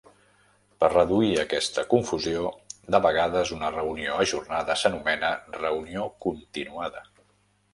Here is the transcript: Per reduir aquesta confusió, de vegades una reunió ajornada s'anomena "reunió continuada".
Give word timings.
Per 0.83 0.87
reduir 0.93 1.27
aquesta 1.41 1.83
confusió, 1.91 2.47
de 2.95 3.01
vegades 3.07 3.51
una 3.59 3.69
reunió 3.75 4.17
ajornada 4.25 4.79
s'anomena 4.85 5.31
"reunió 5.61 6.09
continuada". 6.27 7.07